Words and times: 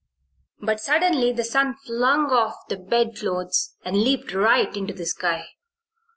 But 0.59 0.79
suddenly 0.79 1.31
the 1.31 1.43
sun 1.43 1.75
flung 1.75 2.31
off 2.31 2.55
the 2.69 2.75
bedclothes 2.75 3.75
and 3.85 3.95
leaped 3.97 4.33
right 4.33 4.75
into 4.75 4.95
the 4.95 5.05
sky. 5.05 5.45